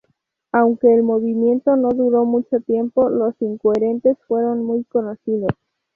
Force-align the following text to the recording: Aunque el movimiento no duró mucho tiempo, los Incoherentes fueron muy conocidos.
Aunque 0.51 0.91
el 0.91 1.03
movimiento 1.03 1.75
no 1.75 1.89
duró 1.89 2.25
mucho 2.25 2.59
tiempo, 2.59 3.07
los 3.09 3.35
Incoherentes 3.39 4.17
fueron 4.27 4.63
muy 4.63 4.83
conocidos. 4.85 5.51